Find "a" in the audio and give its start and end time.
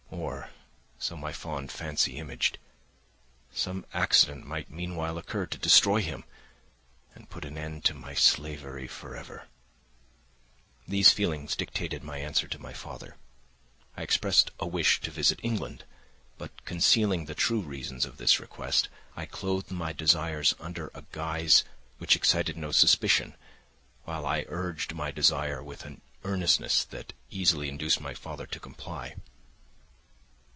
14.59-14.67, 20.93-21.05